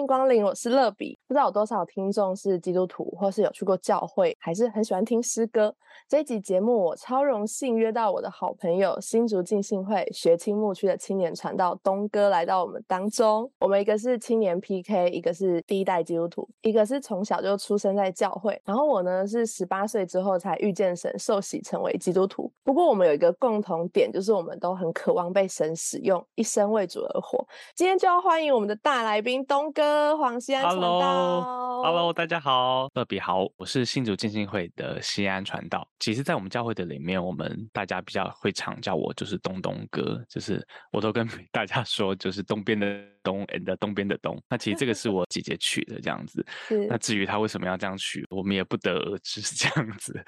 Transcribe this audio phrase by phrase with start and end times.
[0.00, 1.16] 迎光临，我是乐比。
[1.28, 5.74] 不知道有多少听众是基督徒，或是有去过教会，还是很喜欢听诗歌。
[6.08, 13.50] 这一集节目，我超荣幸约到我的好朋友新竹浸信会学青牧区的青年传道东哥来到我们当中。
[13.58, 18.60] 我们一个是青年 PK，一个是第一代基督徒，一个是从小就出生在教会。
[18.64, 22.50] 然后我呢是十八岁之后才遇见神，受洗成为基督徒。
[22.64, 27.44] 不过我们有一个共同点，就是我们都很渴望被神使用，一生为主而活。
[27.74, 29.89] 今天就要欢迎我们的大来宾东哥。
[30.18, 31.40] 黄西安传道
[31.82, 35.86] ，Hello，大家好，乐比好，我是新竹建信会的西安传道。
[35.98, 42.86] 其实，在我们教会的里面，我们大家比较会常叫我就是东东哥，就是我都跟 大家说，就是东边的。
[43.22, 46.42] 东 and 东边的东，那其实这个是我姐姐取的这样子。
[46.88, 50.18] 那至于她为什么要这样取，我们也不得而知是 这样子。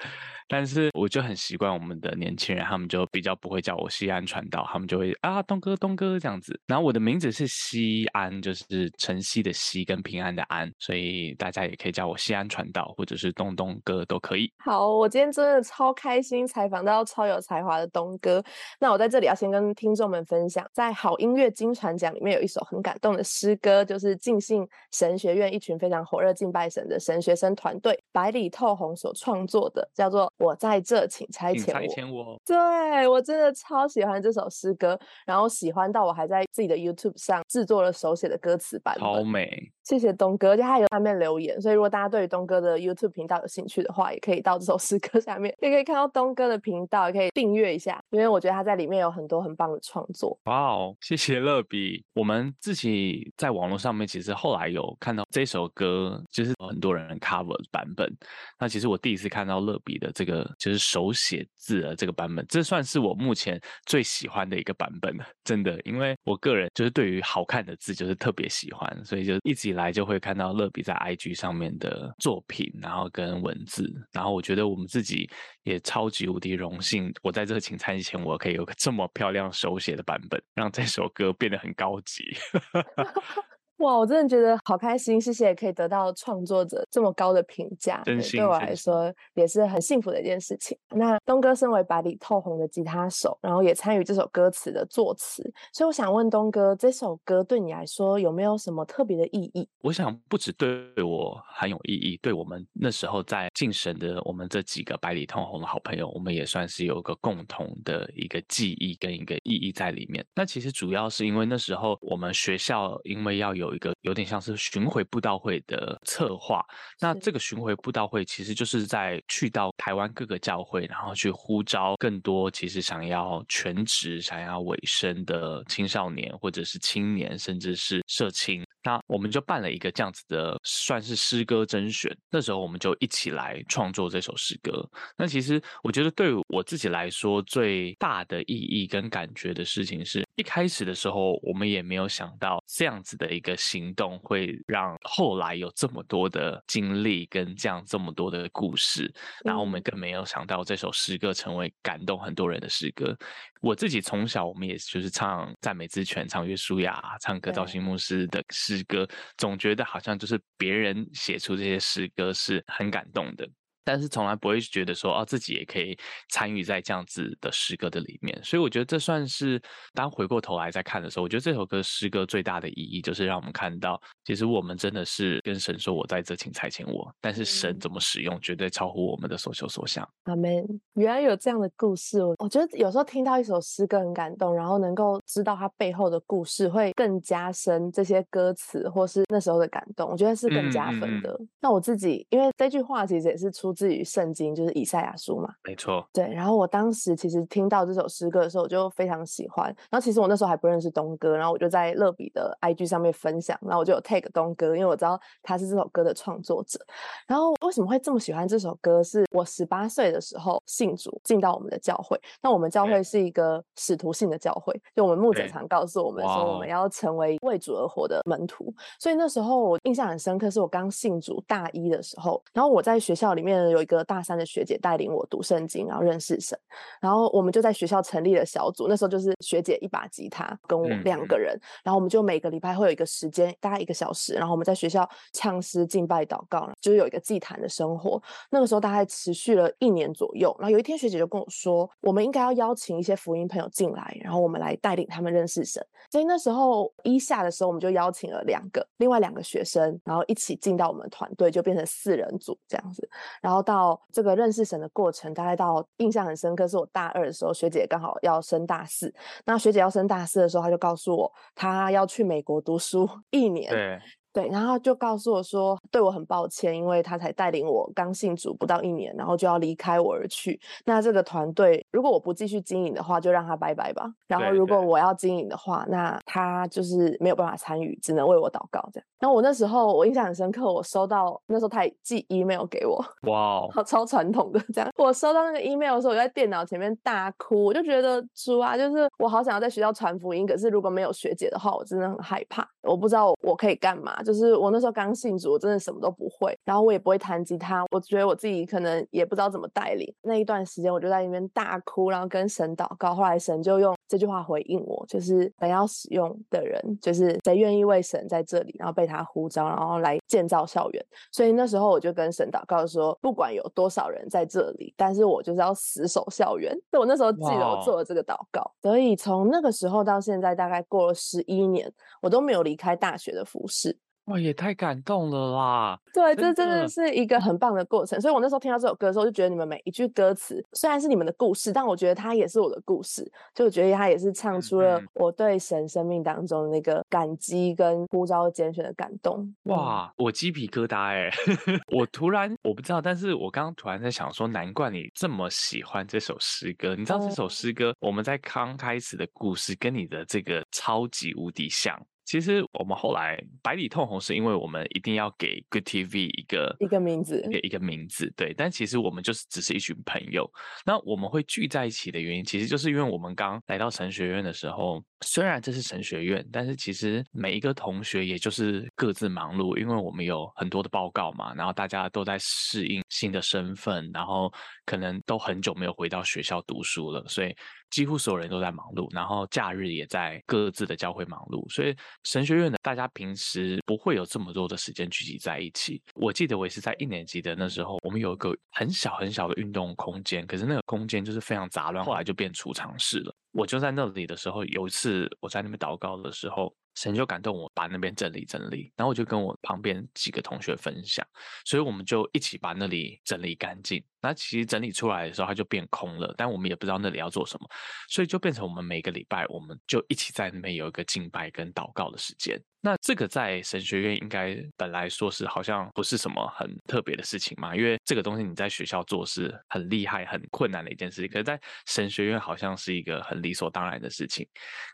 [0.47, 6.55] 但是我就很习惯我们的年轻人，他们就比较不会叫我西安传道，他们就会啊东哥东哥这样子。
[6.67, 14.51] 然后我的名字是西安，就是晨曦的曦跟平安的安，所以大家也可以叫我西安传道，或者是东东哥都可以。
[14.63, 18.43] 好，我今天真的超开心，采访到超有才华的东哥。
[18.79, 22.83] 那我在这里要先跟听众们分享，在好音乐金传奖里面有一首很。
[22.83, 32.37] 感动的诗歌就是尽信神学院一群非常火热敬拜神的神学生团队百里透红所创作的，叫做《我在这，请差遣我》。
[32.45, 39.42] 对我真的超喜欢这首诗歌，然后喜欢到我还在自己的 YouTube 上制作了手写的歌词版，好美。
[39.43, 50.39] playing 谢谢东哥，而且他有下面留言，所以如果大家对于东哥的 YouTube 频道有兴趣的话，也可以到这首诗歌下面，也可以看到东哥的频道，也可以订阅一下，因为我觉得他在里面有很多很棒的创作。
[50.45, 52.01] 哇哦，谢谢乐比。
[52.13, 58.09] 我们自己在网络上面其实后来有看到这首歌，就是很多人 cover 版本。
[58.57, 69.72] 那其实我第一次看到乐比的这个就是手写字的这个版本，这算是我目前最喜欢的一个版本了，真的，因为我个人就是对于好看的字就是特别喜欢，所以就一直。
[69.73, 75.29] 来就会看到乐比在 IG 上面的作品，然后跟文字，然后我觉得我们自己
[75.63, 82.23] 也超级无敌荣幸，我在这个请餐前，我可以有个这么漂亮手写的版本，让这首歌变得很高级。
[83.77, 90.77] 哇，我真的觉得好开心，谢谢可以得到创作者这么高的评价，对我来说也是很幸福的一件事情。
[90.89, 99.67] 那东哥身为百里透红的吉他手，然后也参与这首歌词的作词，所以我想问东哥，这首歌对你来说有没有什么特别的意义？
[99.81, 110.25] 我想不止对我很有意义，对我们那时候在晋神的我们这几个百里透红的好朋友，我们也算是有个共同的一个记忆跟一个意义在里面。
[110.35, 116.65] 那其实主要是因为那时候我们学校因为要有一个有点像是巡回布道会的策划，
[116.99, 128.65] 那这个巡回布道会其实就是在去到台湾各个教会，然后去呼召更多其实想要全职、想要委身的青少年或者是青年，甚至是社青。
[128.85, 132.13] 那我们就办了一个这样子的，算是诗歌甄选。
[132.29, 134.85] 那时候我们就一起来创作这首诗歌。
[135.17, 149.13] 那其实我觉得对我自己来说最大的意义跟感觉的事情，是一开始的时候我们也没有想到这样子的一个行动会让后来有这么多的经历跟这样这么多的故事。
[149.45, 153.15] 然后我们更没有想到这首诗歌成为感动很多人的诗歌。
[153.61, 158.73] 我自己从小我们也就是唱赞美之泉、唱约书亚、唱歌造型牧师的诗。
[158.73, 159.07] 诗歌
[159.37, 163.47] 总觉得好像就是别人写出这些诗歌是很感动的。
[163.83, 165.97] 但是从来不会觉得说哦，自己也可以
[166.29, 169.61] 参与在这样子的诗歌的里面，所以我觉得这算是
[169.93, 180.07] 当回过头来再看的时候，我觉得这首歌诗歌最大的意义就是让我们看到，其实我们真的是跟神说：“我在这，请差遣我。”但是神怎么使用，绝对超乎我们的所求所想。
[180.23, 180.63] 阿门。
[180.93, 191.37] 原来有这样的故事，我我觉得有时候听到一首诗歌很感动，然后能够知道它背后的故事，会更加深这些歌词或是那时候的感动，我觉得是更加分的。
[191.59, 193.72] 那我自己，因为这句话其实也是出。
[193.73, 196.05] 自于圣经就是以赛亚书嘛，没错。
[196.13, 199.65] 对，然后我当时其实听到这首诗歌的时候，我就非常喜欢。
[199.89, 206.79] 然后其实我那时候还不认识东哥，然后我就在乐比的 IG 上面分享，然后我就有 tag 东哥，因为我知道他是这首歌的创作者。
[207.27, 209.01] 然后为什么会这么喜欢这首歌？
[209.03, 212.19] 是我十八岁的时候信主进到我们的教会。
[212.41, 218.73] 那我们教会是一个使徒性的教会，就我们牧者常告诉我们说，我们要成为为主而活的门徒。
[218.99, 223.62] 所以那时候我印象很深刻，是我刚信主大一的时候，然后我在学校里面。
[223.63, 226.57] 呢，有一个大三的学姐带领我读圣经，然后认识神，
[227.01, 228.87] 然后我们就在学校成立了小组。
[228.87, 238.21] 那时候就是学姐一把吉他跟我两个人，然后我们就每个礼拜会有一个时间，大概一个小时，然后我们在学校唱诗、敬拜、祷告，就是有一个祭坛的生活。
[238.49, 240.55] 那个时候大概持续了一年左右。
[240.59, 245.85] 然后有一天学姐就跟我说，我们应该要邀请一些福音朋友进来，然后我们来带领他们认识神。
[246.11, 253.07] 所以那时候一下的时候，我们就邀请了两个，另外两个学生，然后一起进到我们团队，就变成四人组这样子。
[253.41, 259.13] 然后然后到这个认识神的过程，大概到印象很深刻，是我大二的时候，学姐刚好要升大四。
[259.45, 263.69] 那学姐要升大四的时候，她就告诉我，她要去美国读书 一年。
[263.69, 264.01] 对。
[264.33, 270.59] 对，然后就告诉我说，对我很抱歉，因为他才带领我刚信主不到一年，然后就要离开我而去。
[270.85, 274.11] 那这个团队，如果我不继续经营的话，就让他拜拜吧。
[274.27, 279.05] 然后如果我要经营的话，那他就是没有办法参与，只能为我祷告这样。
[279.19, 284.91] 然后我那时候我印象很深刻，我收到那时候他也寄 email 给我，哇，好超传统的这样。
[284.97, 294.21] 我收到那个 email 的时候，我在电脑前面大哭，我就觉得主啊，就是我好想要在学校传福音，可是如果没有学姐的话，我真的很害怕，我不知道我可以干嘛。
[294.23, 300.11] 就是我那时候刚信主，我真的什么都不会，然后我也不会弹吉他，我觉得我自己可能也不知道怎么带领。
[300.21, 303.13] 那一段时间，我就在那边大哭，然后跟神祷告。
[303.13, 311.05] 后来神就用这句话回应我，就是本要使用的人，就是谁愿意为神在这里，然后被他呼召，然后来建造校园。
[311.31, 316.71] 所以那时候我就跟神祷告说，不管有多少人在这里，但是我就是要死守校园。
[316.89, 318.63] 所以我那时候记得我做了这个祷告。
[318.81, 321.91] 所以从那个时候到现在，大概过了十一年，
[322.21, 323.97] 我都没有离开大学的服饰。
[324.25, 325.99] 哇，也太感动了啦！
[326.13, 328.19] 对，这真的是一个很棒的过程。
[328.21, 333.29] 所以我那时候听到这首歌的时候，就觉得你们每一句歌词虽然是你们的故事，但我觉得它也是我的故事。
[333.53, 339.53] 就我觉得它也是唱出了我对神生命当中的那个感激跟呼召拣选的感动。
[339.63, 341.29] 哇，我鸡皮疙瘩哎！
[341.91, 346.95] 我突然我不知道，但是我刚刚突然在想说，难怪你这么喜欢这首诗歌。
[346.95, 351.99] 你知道这首诗歌我们在刚开始的故事跟你的这个超级无敌像。
[352.25, 358.53] 其实我们后来百里透红是因为我们一定要给 Good TV 一个一个名字，给一个名字，对。
[358.53, 360.49] 但其实我们就是只是一群朋友。
[360.85, 374.51] 那我们会聚在一起的原因，其实就是因为我们刚来到神学院的时候，虽然这是神学院，但是其实每一个同学也就是各自忙碌，因为我们有很多的报告嘛，然后大家都在适应新的身份，然后
[374.85, 377.55] 可能都很久没有回到学校读书了，所以。
[377.93, 386.01] 几乎所有人都在忙碌，然后假日也在各自的教会忙碌，所以神学院的大家平时不会有这么多的时间聚集在一起。
[386.15, 393.35] 我记得我也是在一年级的那时候，我们有一个很小很小的运动空间，可是那个空间就是非常杂乱，后来就变储藏室了。
[393.51, 396.75] 我就在那里的时候，有一次我在那边祷告的时候。
[396.95, 401.25] 神就感动我，把那边整理整理，然后我就跟我旁边几个同学分享，
[401.65, 404.03] 所以我们就一起把那里整理干净。
[404.21, 407.67] 那其实整理出来的时候，它就变空了，但我们也不知道那里要做什么，
[408.07, 412.61] 所以就变成我们每个礼拜，我们就一起在那边有一个敬拜跟祷告的时间。
[412.85, 421.57] 那这个在神学院应该本来说是好像不是什么很特别的事情嘛，因为这个东西你在学校做是很厉害、很困难的一件事情，可是在
[421.87, 424.45] 神学院好像是一个很理所当然的事情。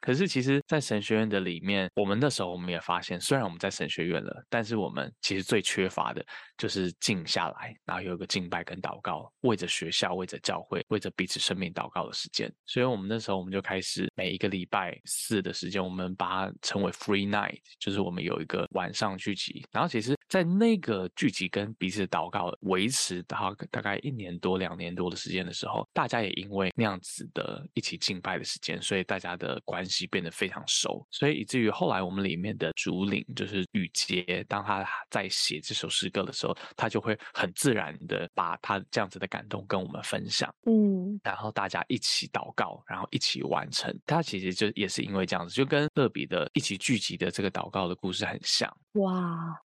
[0.02, 6.24] 可是其实，在神学院的里面，我们那时候我们也发现，虽然我们在神学院了，但是我们其实最缺乏的
[6.60, 12.54] 就是静下来，然后有一个敬拜跟祷告，为着学校、为着教会、为着彼此生命祷告的时间。
[12.68, 17.58] 所以我们那时候我们就开始每一个礼拜四的时间，我们把它称为 Free Night。
[17.80, 43.98] 就是我们有一个晚上聚集，然后其实，在那个聚集跟彼此祷告维持到大概一年多、两年多的时间的时候，大家也因为那样子的一起敬拜的时间，所以大家的关系变得非常熟，所以以至于后来我们里面的主领就是雨杰，当他在写这首诗歌的时候，他就会很自然的把他这样子的感动跟我们分享，嗯，然后大家一起祷告，然后一起完成。
[44.06, 47.69] 他其实就也是因为这样子，就跟乐比的一起聚集的这个祷。
[47.70, 49.14] 告的故事很像哇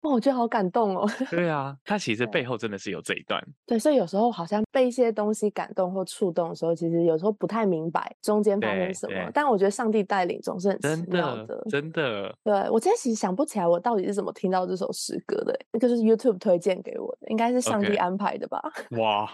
[0.02, 1.08] 哇，我觉得好感动哦。
[1.30, 3.42] 对啊，他其实背后真的是有这一段。
[3.66, 9.30] 对，所以有时候好像被一些东西感动或触动的时候，其实有时候不太明白中间发生什么。
[9.32, 12.36] 但我觉得上帝带领总是很奇妙的，真的。
[12.44, 18.62] 对我今天其实想不起来我到底是怎么听到这首诗歌的，那个是 YouTube 推荐给我的，应该是上帝安排的吧？
[19.00, 19.26] 哇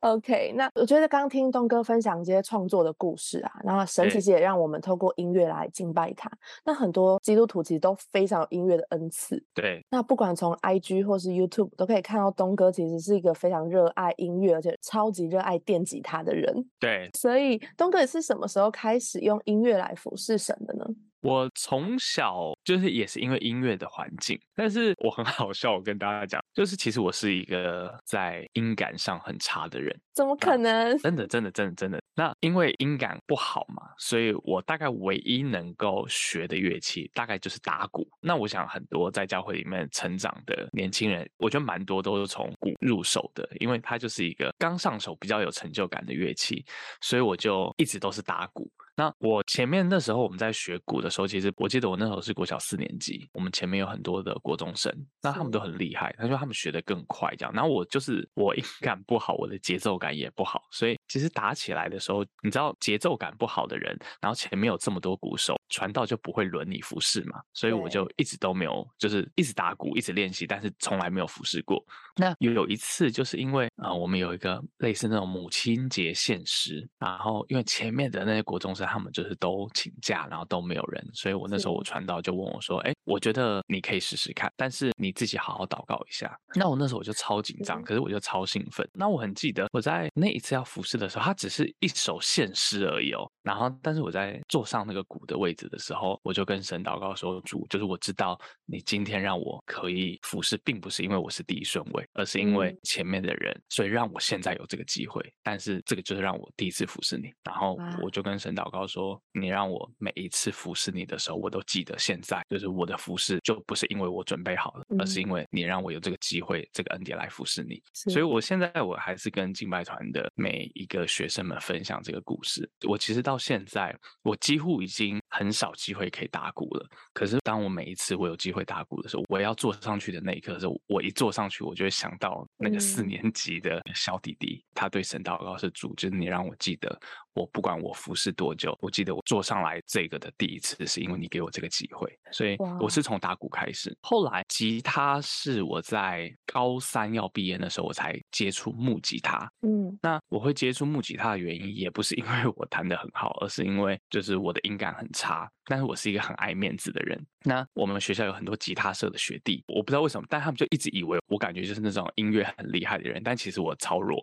[0.00, 6.30] ，OK，那我觉得刚听东哥分享这些创作的故事啊，然后神其实也让我们透过音乐来敬拜他。
[6.66, 7.61] 那很多基督徒。
[7.62, 9.42] 其实都非常有音乐的恩赐。
[9.54, 16.52] 对，那不管从 IG 或是 YouTube，都可以看到东哥其实是一个非常热爱音乐，而且超级热爱电吉他的人。
[16.78, 20.86] 对，所以东哥是什么时候开始用音乐来服侍神的呢？
[21.22, 29.96] 我从小就是也是因为音乐的环境，但是我很 好笑，我跟大家讲，就是其实我是一个在音感上很差的人。
[30.14, 30.96] 怎么可能？
[30.98, 32.02] 真的，真的，真的，真的。
[32.14, 38.06] 那因为音感不好嘛，所以我大概唯一能够学的乐器，大概就是打鼓。
[38.20, 46.64] 那我想很多在教会里面成长的年轻人，我觉得蛮多都是从鼓入手的，因为它就是一个刚上手比较有成就感的乐器，
[47.00, 48.70] 所以我就一直都是打鼓。
[48.94, 57.52] 那我前面那时候我们在学鼓的时候，其实我记得我那时候是国小四年级，我们前面有很多的国中生，那他们都很厉害，他说他们学的更快这样。
[57.54, 71.82] 然后我就是我音感不好，我的节奏感也不好，所以其实打起来的时候，你知道节奏感不好的人，然后前面有这么多鼓手，传道就不会轮你服侍嘛，所以我就一直都没有，就是一直打鼓，一直练习，但是从来没有服侍过。
[72.16, 78.81] 那有有一次就是因为啊，我们有一个类似那种母亲节献诗，然后因为前面的那些国中生。
[78.86, 88.88] 他们就是都请假，然后都没有人，所以我那时候我传道就问我说：“哎，我觉得你可以试试看，但是你自己好好祷告一下。”那我那时候我就超紧张，可是我就超兴奋。
[88.92, 93.30] 那我很记得我在那一次要服侍的时候，他只是一首献诗而已哦。
[93.42, 105.22] 然后，但是我在坐上那个鼓的位置的时候，我就跟神祷告说：“主，就是我知道你今天让我可以服侍，并不是因为我是第一顺位，而是因为前面的人，所以让我现在有这个机会。
[105.42, 107.32] 但是这个就是让我第一次服侍你。
[107.42, 117.82] 然后我就跟神祷告说：你让我每一次服侍你的时候，我都记得现在就是我的服侍，就不是因为我准备好了，而是因为你让我有这个机会，这个恩典来服侍你。
[117.92, 122.70] 所以我现在我还是跟敬拜团的每一个学生们分享这个故事。
[122.88, 126.86] 我其实到到现在，我几乎已经很少机会可以打鼓了。
[127.12, 136.98] 可是，当我每一次我有机会打鼓的时候，我要坐上去的那一刻的时候，我一坐上去，我就会想到那个四年级的小弟弟，他对神祷告是主，就是你让我记得。
[137.34, 143.96] 我不管我服侍多久，我记得我坐上来这个的第一次，是因为你给我这个机会，所以我是从打鼓开始。
[144.02, 149.50] 后来吉他是我在高三要毕业的时候，我才接触木吉他。
[149.62, 155.48] 嗯，那我会接触木吉他的原因，也不是因为我弹的很好，而是因为就是我的音感很差。
[155.66, 157.24] 但是我是一个很爱面子的人。
[157.44, 164.20] 那我们学校有很多吉他社的学弟，我不知道为什么，但他们就一直以为我感觉就是那种音乐很厉害的人，但其实我超弱。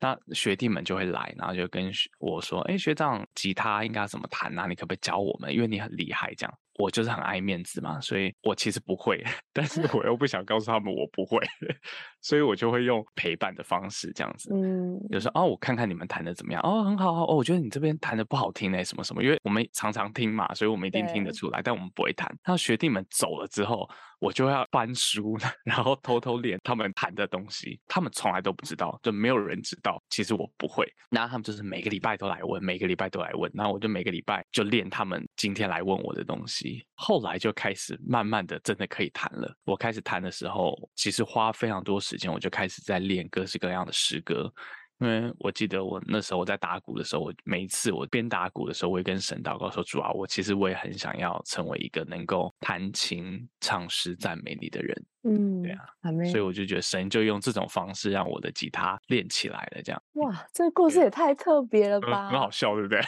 [0.00, 4.66] 那学弟们就会来，然后就跟我说：“哎，学长，吉他应该怎么弹啊？
[4.66, 5.54] 你可不可以教我们？
[5.54, 11.38] 因为你很厉害。”这样，我就是很爱面子嘛，所以我其实不会， 但是我又不想告诉他们我不会，
[12.20, 14.52] 所以我就会用陪伴的方式这样子。
[14.52, 16.60] 嗯，有时候哦，我看看你们弹的怎么样？
[16.62, 19.22] 哦，很好哦，我觉得你这边弹的不好听哎，什么什么？
[19.22, 22.28] 因为我们常常听嘛，所以我们一定听得出来，但我们不会弹。
[22.44, 23.88] 那学弟们走了之后。
[24.24, 30.02] 我就要翻书， 然后偷偷练他们弹的东西，他们从来都不知道，就没有人知道。
[30.08, 36.82] 其实我不会，那他们就是每个礼拜都来问，每个礼拜都来问，然后我就每个礼拜就练他们今天来问我的东西。
[36.94, 39.54] 后来就开始慢慢的真的可以弹了。
[39.64, 44.50] 我开始弹的时候，其实花非常多时间，我就开始在练各式各样的诗歌。
[45.00, 55.80] 因为我记得我那时候我在打鼓的时候，我每一次我边打鼓的时候，我会跟神祷告说：“主啊，我其实我也很想要成为一个能够弹琴、唱诗、赞美你的人。”嗯，对啊，
[56.30, 59.82] 所以我就觉得神就用这种方式让我的吉他练起来了。
[59.82, 62.28] 这样哇，这个故事也太特别了吧！
[62.28, 63.00] 很好笑，对不对？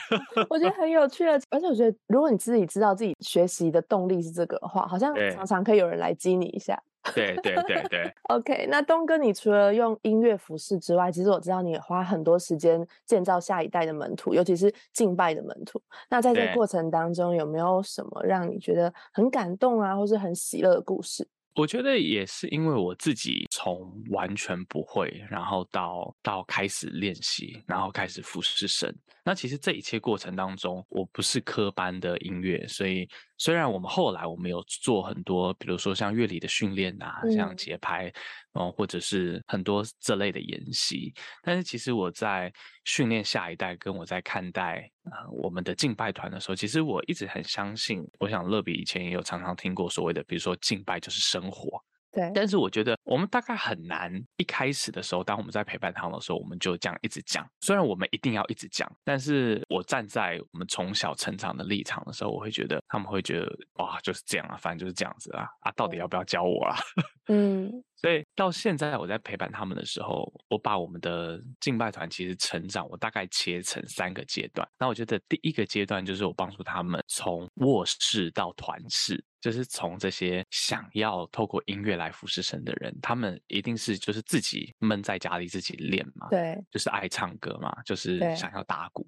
[0.48, 6.82] 我觉得很有趣，而且我觉得如果你自己知道自己学习的动力是这个的话，好像常常可以有人来激你一下。
[7.14, 8.66] 对对对对，OK。
[8.68, 15.80] 那东哥，你除了用音乐服饰之外，其实我知道你也花很多时间建造下一代的门徒，尤其是敬拜的门徒。
[16.08, 21.26] 那在这过程当中，有没有什么让你觉得很感动啊，或是很喜乐的故事？
[21.54, 28.94] 我觉得也是因为我自己从完全不会，然后到到开始练习，然后开始服侍神。
[29.24, 38.12] 那其实这一切过程当中，我不是科班的音乐，所以虽然我们后来我们有做很多，比如说像乐理的训练啊，像节拍，
[38.54, 41.12] 嗯，或者是很多这类的研习，
[41.42, 42.52] 但是其实我在
[42.84, 51.82] 训练下一代，跟我在看待啊我们的敬拜团的时候，其实我一直很相信，我想乐比以前也有常常听过所谓的，比如说敬拜就是生活。
[52.16, 57.46] 对，但是我觉得我们大概很难一开始的时候，当我们在陪伴他们的时候，我们就这样一直讲。
[57.60, 66.74] 虽然我们一定要一直讲，但是我站在我们从小成长的立场的时候，我会觉得他们会觉得哇，就是这样啊，反正就是这样子啊啊，到底要不要教我啊？
[67.28, 74.66] 嗯，所以到现在我在陪伴他们的时候，我把我们的敬拜团其实成长，我大概切成三个阶段。
[74.78, 79.22] 那我觉得第一个阶段就是我帮助他们从卧室到团室。
[79.40, 89.06] 就是从这些想要透过音乐来服侍神的人，他们一定是就是自己闷在家里自己练嘛，对，就是爱唱歌嘛，就是想要打鼓。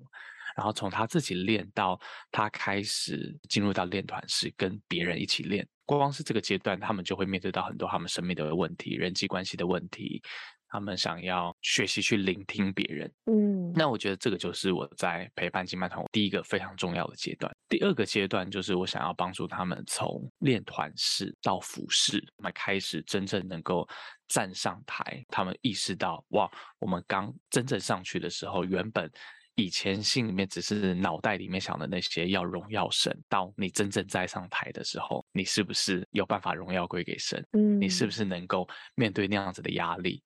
[0.56, 2.00] 然后从他自己练到
[2.32, 5.64] 他开始进入到练团室，跟别人一起练。
[5.84, 10.20] 光是这个阶段，他们就会面对到很多他们生命的问题、人际关系的问题。
[10.68, 17.50] 他们想要学习去聆听别人，嗯，那我觉得这个就是我在陪伴金麦团第一个非常重要的阶段。
[17.68, 23.88] 第二个阶段就是我想要帮助他们从练团式到服饰，那开始真正能够
[24.28, 25.24] 站上台。
[25.28, 29.10] 他们意识到，哇，我们刚真正上去的时候，原本
[29.54, 37.42] 以前心里面只是脑袋里面想的那些要荣耀神，到你真正在上台的时候，你是不是有办法荣耀归给神？
[37.52, 40.22] 嗯，你是不是能够面对那样子的压力？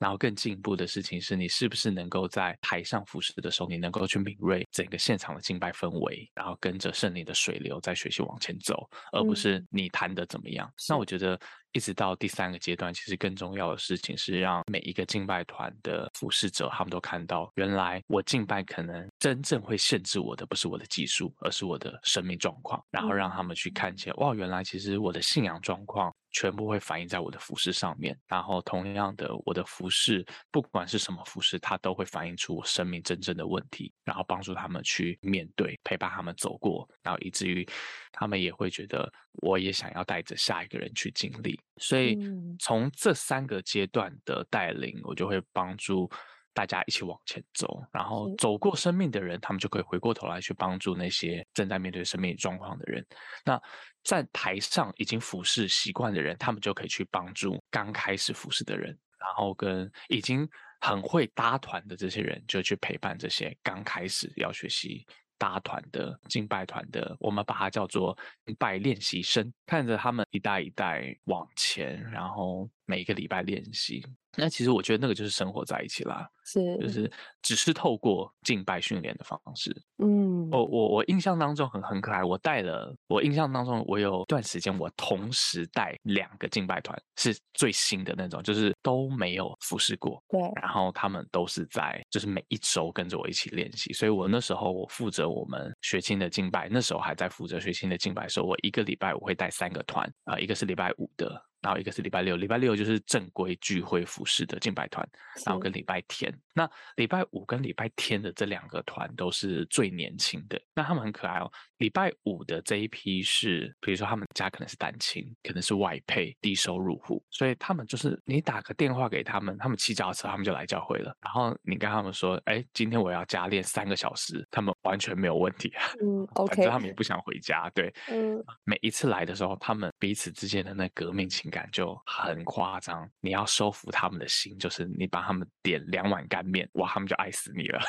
[0.00, 10.72] 然后更进一步的事情是你是不是能够在台上服侍的时候，你能够去敏锐整个现场的敬拜氛围，然后跟着圣灵的水流在学习往前走，而不是你弹的怎么样。
[10.88, 11.38] 那我觉得
[11.72, 22.82] 一直到第三个阶段，其实更重要的事情是让每一个敬拜团的服侍者，他们都看到，原来我敬拜可能真正会限制我的不是我的技术，而是我的生命状况。
[22.90, 26.12] 然后让他们去看见，哇，原来其实我的信仰状况。
[26.32, 37.68] 全部会反映在我的服饰上面，然后同样的，我的服饰不管是什么服饰，它都会反映出我生命真正的问题，然后帮助他们去面对，陪伴他们走过，然后以至于
[38.12, 41.58] 他们也会觉得，我也想要带着下一个人去经历。
[41.78, 42.18] 所以
[42.58, 46.10] 从这三个阶段的带领，我就会帮助。
[46.52, 53.06] 大家一起往前走，然后走过生命的人，他们就可以回过头来去帮助那些正在面对生命状况的人。
[53.44, 53.58] 那
[54.02, 60.46] 在台上已经服侍习惯的人，他们就可以去帮助刚开始服侍的人，然后跟已经
[60.80, 65.06] 很会搭团的这些人，就去陪伴这些刚开始要学习
[65.40, 68.16] 大团的敬拜团的，我们把它叫做
[68.58, 74.04] 拜练习生，看着他们一代一代往前，然后每一个礼拜练习。
[74.36, 77.10] 那其实我觉得那个就是生活在一起啦，是，就是
[77.42, 79.74] 只是透过敬拜训练的方式。
[79.98, 90.22] 嗯，我我我印象当中很很可爱，我带了，我印象当中我有段时间我同时带两个敬拜团，是最新的那种，就是都没有服侍过。
[90.28, 101.49] 对，然后他们都是在就是每一周跟着我一起练习，所以我那时候我负责我们学青的敬拜，那时候还在负责学青的敬拜的时候，我一个礼拜我会带三个团啊，一个是礼拜五的。
[101.60, 105.06] 然后一个是礼拜六，礼拜六就是正规聚会服饰的敬拜团，
[105.44, 106.32] 然后跟礼拜天。
[106.54, 111.50] 那礼拜五跟礼拜天的这两个团都是最年轻的，那他们很可爱哦。
[111.78, 121.16] 礼拜五的这一批是，比如说他们家可能是单亲，可能是外配，低收入户，所以他们就是你打个电话给他们，他们骑脚踏车，他们就来教会了。
[121.20, 125.84] 然后你跟他们说，哎，今天我要加练三个小时，他们完全没有问题啊。
[126.02, 126.54] 嗯， OK。
[126.56, 127.92] 反正他们也不想回家，对。
[128.08, 128.42] 嗯。
[128.64, 133.08] 每一次来的时候，他们彼此之间的那革命情感就很夸张。
[133.20, 137.80] 你要收服他们的心，就是你帮他们点两碗干面，哇，他们就爱死你了。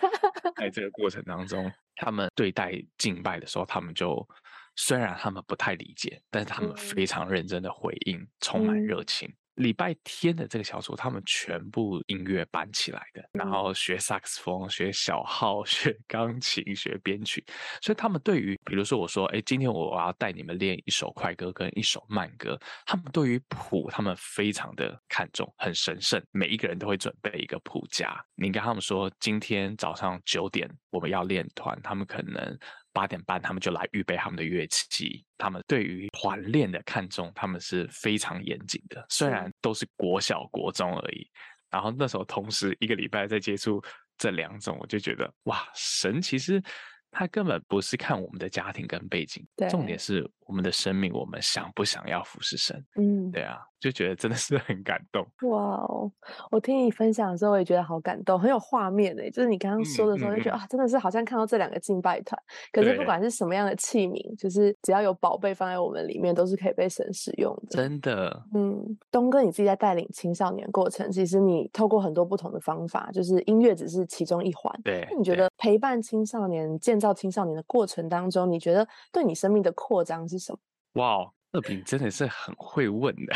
[0.56, 1.70] 在这个过程当中。
[2.02, 4.26] 他们对待敬拜的时候，他们就
[4.74, 9.30] 虽然他们不太理解，但是他们非常认真的回应，充满热情。
[9.56, 17.44] 礼拜天的这个小组，他们全部音乐班起来的，然后学萨克斯风、学小号、 学钢琴、学编曲，
[17.82, 28.18] 所以他们对于，比如说我说，哎，今天我我要带你们练一首快歌跟一首慢歌，他们对于谱，他们非常的看重，很神圣，每一个人都会准备一个谱夹。
[28.36, 32.58] 你跟他们说，今天早上九点我们要练团，他们可能。
[32.92, 35.24] 八点半，他们就来预备他们的乐器。
[35.38, 39.04] 他们对于团练的看重，他们是非常严谨的。
[39.08, 41.28] 虽然都是国小、国中而已，
[41.70, 43.82] 然后那时候同时一个礼拜在接触
[44.18, 46.62] 这两种，我就觉得哇，神其实
[47.10, 52.84] 他根本不是看我们的家庭跟背景，重点是我们的生命，我们想不想要服侍神？
[52.96, 53.60] 嗯，对啊。
[53.80, 56.12] 就觉得真的是很感动哇哦！
[56.50, 59.30] 我听你分享的时候，我也觉得好感动，很有画面诶。
[59.30, 62.38] 就是你刚刚说的时候，就觉得啊，真的是好像看到这两个敬拜团。
[62.72, 67.68] 可是不管是什么样的器皿，就是只要有宝贝放在我们里面，都是可以被神使用的。
[67.70, 74.78] 真的，嗯，东哥，你自己在带领青少年过程，其实你透过很多不同的方法，就是音乐只是其中一环。
[74.84, 80.58] 对，那你觉得陪伴青少年、建造青少年的过程当中，你觉得对你生命的扩张是什么？
[80.94, 81.30] 哇！
[81.52, 83.34] 二平真的是很会问的，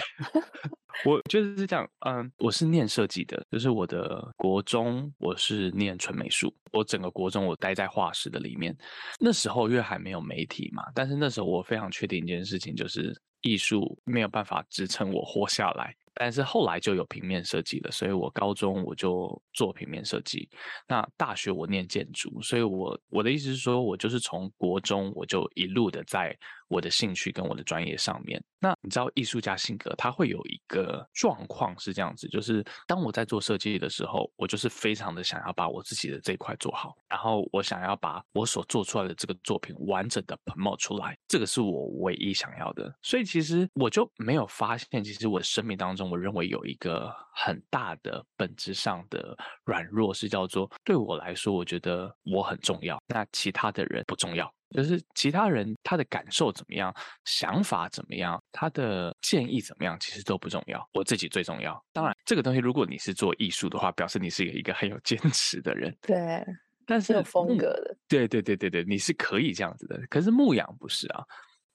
[1.05, 8.73] 我觉得是这样，嗯，我是念设计的，就是我的国中我是念纯美术，我整个国中我待在画室的里面，
[9.19, 15.93] 那时候因为还没有媒体嘛，但是那时候我非常确定一件事情，就是艺术没有办法支撑我活下来。
[16.17, 20.49] 但是后来就有平面设计了，所以我高中我就做平面设计。
[20.87, 26.33] 那大学我念建筑，所以我我的意思是说，我就是从国中我就一路的在
[26.75, 28.43] 我的兴趣跟我的专业上面。
[28.59, 42.93] 那你知道艺术家性格他会有一个状况是这样子，就是当我在做设计的时候，我就是非常的想要把我自己的这一块做好，然后我想要把我所做出来的这个作品完整的喷冒出来，这个是我唯一想要的。
[43.03, 54.51] 所以其实我就没有发现，其实我生命当中，我认为有一个很大的本质上的软弱，是叫做对我来说，我觉得我很重要，那其他的人不重要。
[54.75, 61.83] 就是其他人他的感受怎么样，想法怎么样，他的建议怎么样，其实都不重要，我自己最重要。
[61.93, 65.97] 当然，这个东西如果你是做艺术的话，表示你是一个很有坚持的人。
[66.03, 66.45] 对，
[66.85, 67.97] 但是有风格的。
[68.09, 69.99] 对对对对对，你是可以这样子的。
[70.11, 71.25] 可是牧羊不是啊，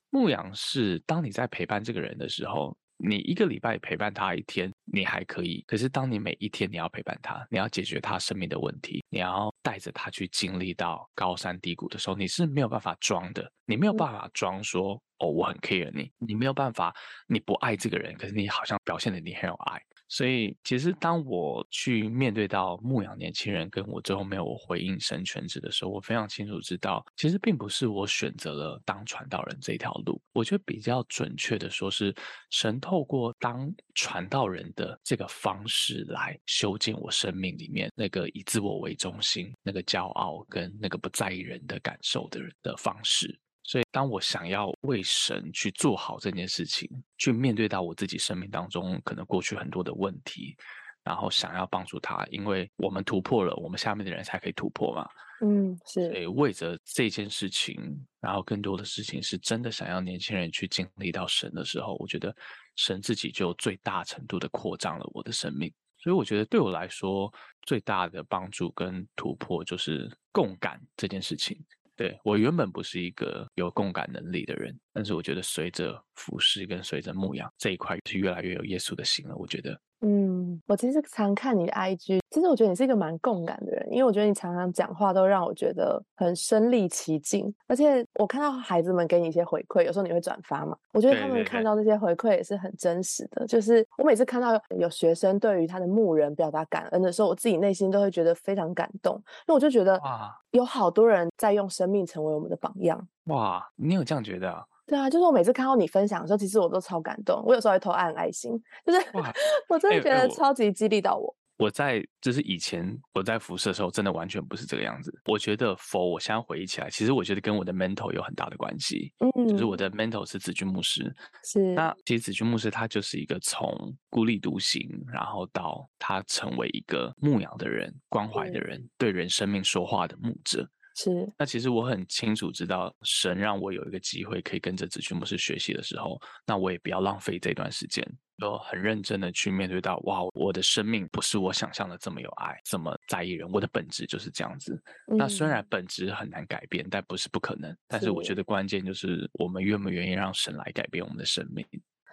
[0.09, 2.77] 牧羊是当你在陪伴这个人的时候。
[3.01, 5.63] 你一个礼拜陪伴他一天，你还可以。
[5.65, 13.49] 可是当你每一天你要陪伴他，你要解决他生命的问题，你要带着他去经历到高山低谷的时候，你是没有办法装的。
[13.65, 16.11] 你没有办法装说哦，我很 care 你。
[16.17, 16.93] 你没有办法，
[17.25, 19.81] 你不爱这个人，可是你好像表现的你很有爱。
[20.09, 30.19] 所以，其实当我去面对到牧养年轻人，跟我最后没有回应神全职的时候，我非常清楚知道，其实并不是我选择了当传道人这条路。
[30.33, 32.13] 我觉得比较准确的说，是
[32.49, 43.39] 神透过当传道人的这个方式来修建我生命里面那个以自我为中心、那个骄傲跟那个不在意人的感受的人的方式。
[43.69, 50.57] 所以，当我想要为神去做好这件事情，去面对到我自己生命当中可能过去很多的问题，
[51.03, 55.07] 然后想要帮助他，因为我们突破了，我们下面的人才可以突破嘛。
[55.45, 56.09] 嗯，是。
[56.09, 57.79] 所以为着这件事情，
[58.19, 62.35] 然后更多的事情是真的想要年轻人去经历到神的时候，我觉得
[62.75, 65.71] 神自己就最大程度的扩张了我的生命。
[65.99, 67.31] 所以我觉得对我来说，
[67.67, 71.55] 最大的帮助跟突破就是共感这件事情。
[71.99, 79.35] 对我原本不是一个有共感能力的人，但是我觉得随着服饰跟随着牧羊这一块是越来越有耶稣的心了。
[79.35, 79.77] 我觉得。
[79.99, 93.47] 嗯，我其实常看你的 IG，其实我觉得你是一个蛮共感的人，因为我觉得你常常讲话都让我觉得很身临其境，而且我看到孩子们给你一些回馈，有时候你会转发嘛，我觉得他们看到这些回馈也是很真实的。
[93.47, 103.07] 就是我每次看到有学生对于他的牧人表达感恩的时候，我自己内心都会觉得非常感动，因为我就觉得哇，有好多人在用生命成为我们的榜样。
[103.25, 104.63] 哇，你有这样觉得啊？
[104.85, 107.43] 对啊，就是我每次看到你分享的时候，其实我都超感动。
[107.45, 108.99] 我有时候还投按爱心，就是
[109.69, 111.35] 我真的觉得超级激励到我。
[111.59, 115.13] 我在就是以前我在服侍的时候，真的完全不是这个样子。
[115.25, 119.13] 我觉得否，我现在回忆起来，其实我觉得跟我的 mental 有很大的关系。
[119.19, 121.13] 嗯，就是我的 mental 是子君牧师。
[121.43, 121.59] 是。
[121.73, 130.65] 那其实子君牧师他就是一个从孤立独行，然后到他成为一个牧羊的人、关怀的人、对人生命说话的牧者。
[130.95, 138.05] 是，那其实我很清楚知道，神让我有一个机会可以跟着子君牧师学习的时候，那我也不要浪费这段时间，
[138.39, 144.81] 就很认真的去面对到，哇，我的生命不是我想象的这么有爱，这么在意人，我的本质就是这样子。
[145.05, 147.75] 那虽然本质很难改变，但不是不可能。
[147.87, 151.65] 但是我觉得关键就是我们愿不愿意让神来改变我们的生命。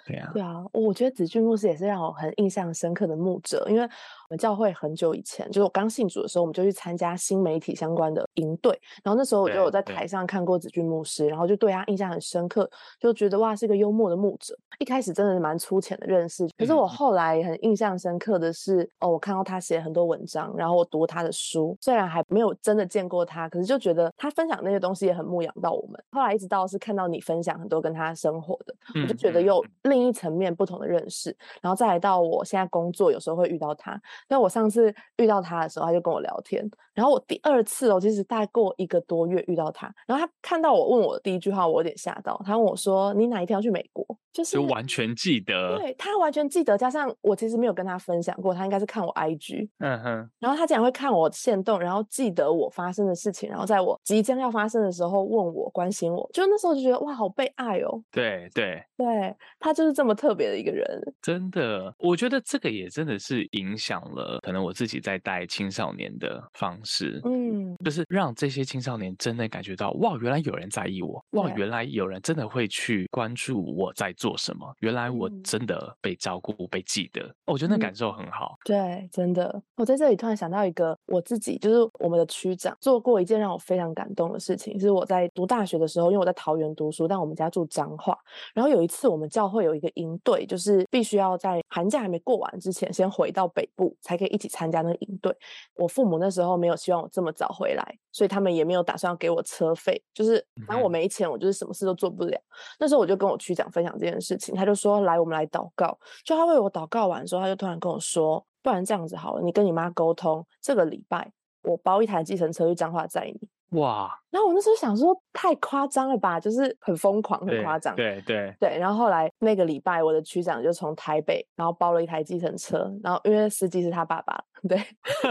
[0.07, 3.89] 对啊，对啊，我觉得子俊牧师也是让我很印象深刻的牧者，因为
[4.29, 14.59] 我们教会很久以前，就是我刚信主的时候，我们就去参加新媒体相关的营队，然后那时候我就有在台上看过子俊牧师，然后就对他印象很深刻，就觉得哇是个幽默的牧者。
[14.79, 26.03] 一开始真的是蛮粗浅的认识，可是我后来很印象深刻的是，哦，我看到他写很多文章，然后我读他的书，虽然还没有真的见过他，可是就觉得他分享那些东西也很牧养到我们。
[26.11, 29.65] 后来一直到是看到你分享很多跟他生活的，我就觉得又。
[29.85, 34.01] 另一层面不同的认识，然后再来到我现在工作，有时候会遇到他。
[34.29, 36.69] 那我上次遇到他的时候，他就跟我聊天。
[36.95, 42.41] 然后我第二次哦，其实大概过一个多月遇到他，然后他看到我问我的第一句话，我有点吓到。
[42.45, 44.05] 他问我说：“你哪一天要去美国？”
[44.37, 46.77] 就是完全记得，对他完全记得。
[46.77, 50.31] 加上我其实没有跟他分享过，他应该是看我 IG，嗯哼。
[50.39, 58.03] 然后他竟然会看我线动，然后记得我发生的事情，然后在我即将要发生的时候问我关心我，就那时候就觉得哇，好被爱哦。
[58.13, 60.87] 对对对，他就是这么特别的一个人。
[61.23, 74.26] 真的，我觉得这个也真的是影响了可能我自己在带青少年的方式，嗯，就是让这些青少年真的感觉到哇，原来有人在意我，哇，原来有人真的会去关注我在做。
[74.27, 78.59] 做什么，原来我真的被照顾、被记得，我觉得那感受很好。
[78.65, 88.19] 对，真的，我在这里突然想到一个我自己，就是我们的区长做过一件让我非常感动的事情，是我在读大学的时候，因为我在桃园读书，但我们家住彰化，
[88.53, 95.33] 然后有一次我们教会有一个营队，就是必须要在寒假还没过完之前，先回到北部，才可以一起参加那个营队。
[95.77, 102.37] 我父母那时候没有希望我这么早回来，所以他们也没有打算要给我车费，就是反正我没钱，我就是什么事都做不了。
[102.81, 111.31] 那时候我就跟我区长分享这件事情，他就说：“来，我们来祷告。”就他为我祷告完的时候，他就突然跟我说：“不然这样子好了，你跟你妈沟通，这个礼拜
[111.63, 114.09] 我包一台计程车去彰化载你。”哇！
[114.31, 117.97] 然后我那时候想说，太夸张了吧，就是很疯狂，很夸张。
[117.97, 118.79] 对对对。
[118.79, 124.83] 然后后来那个礼拜，我的区长就从台北，然后包了一台计程车，然后因为司机是他爸爸， 对，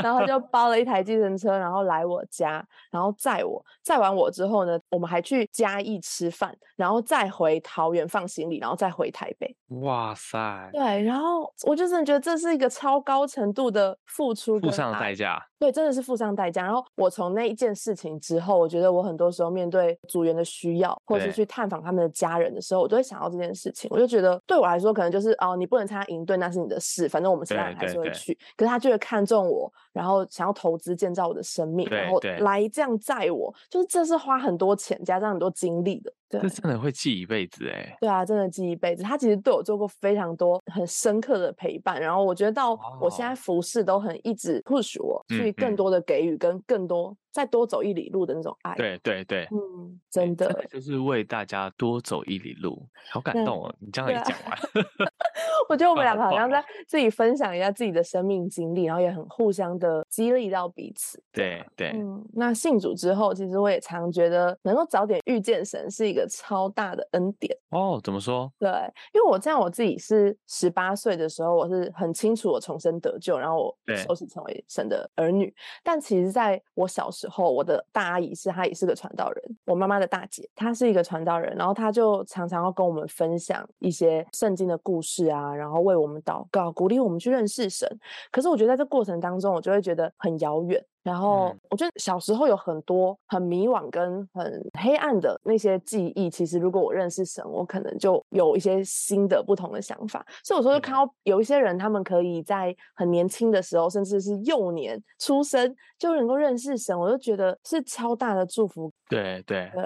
[0.02, 3.64] 然后就包了一台计程车，然后来我家，然后载我。
[3.84, 9.56] 载完我之后呢，我们还去嘉义吃饭，然后再回桃园放行李，然后再回台北。
[9.82, 10.70] 哇塞！
[10.72, 15.44] 对，然后我就真的觉得这是一个超高程度的付出，付上代价。
[15.58, 16.64] 对，真的是付上代价。
[16.64, 23.90] 然后我从那一件事情之后，我觉得我很多时候面对组员的需要，或者是去探访他们的家人的时候，我都会想到这件事情。
[23.92, 28.38] 我就觉得对我来说，可能就是哦，你不能参加营队，那是你的事，反正我们其他人还是会去。
[28.56, 36.14] 可是他就会看中我，然后想要投资建造我的生命，然后来这样载我，就是这是花很多钱加上很多精力的。
[36.30, 37.96] 这真的会记一辈子哎！
[38.02, 39.04] 对啊，真的记一辈子。
[39.04, 47.16] 他其实对我做过非常多很深刻的陪伴，然后我觉得到我现在服侍都很一直 push 我去更多的给予跟更多。
[47.32, 53.76] 再多走一里路的那种爱，对对对，嗯，真的就是为大家多走一里路，好感动哦！
[53.78, 54.58] 你这样一讲完，
[55.68, 61.22] 我觉得我们两个好像在自己分享一下自己的生命经历，然后也很互相的激励到彼此。
[61.34, 68.02] 对对，嗯，那信主之后，其实我也常觉得能够早点遇见神是一个超大的恩典哦。
[68.04, 68.52] 怎么说？
[68.58, 68.70] 对，
[69.14, 75.54] 因为我这样我自己是十八岁的时候，我是很清楚我重生得救，然后我受洗成为神的儿女。
[75.84, 87.88] 但其实在我小时候，我的大阿姨是她也是个传道人，我妈妈的大姐她是一个传道人，然后她就常常要跟我们分享一些圣经的故事啊，然后为我们祷告，鼓励我们去认识神。
[88.32, 90.84] 可是我觉得在这过程当中，我就会觉得很遥远。
[91.06, 100.26] 然后我觉得小时候有很多很迷惘跟很黑暗的那些记忆，其实如果我认识神，我可能就有一些新的不同的想法。
[100.44, 108.92] 所以有时候就看到有一些人，他们可以在很年轻的时候，甚至是幼年出生就能够认识神，我就觉得是超大的祝福。
[109.08, 109.84] 对对对，